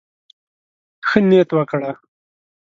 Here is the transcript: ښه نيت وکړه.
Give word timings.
ښه 1.07 1.19
نيت 1.29 1.49
وکړه. 1.55 1.91